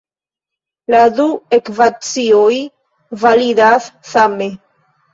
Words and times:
La 0.93 1.01
du 1.19 1.25
ekvacioj 1.59 2.57
validas 3.27 3.95
same. 4.17 4.53